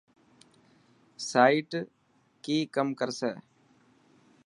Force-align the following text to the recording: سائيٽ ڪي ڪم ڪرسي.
سائيٽ 1.29 1.71
ڪي 2.43 2.57
ڪم 2.77 2.87
ڪرسي. 2.99 3.31